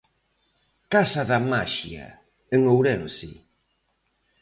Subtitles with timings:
[0.89, 2.09] 'Casa da Maxia',
[2.55, 3.31] en Ourense.